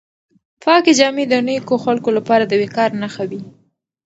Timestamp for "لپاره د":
2.17-2.53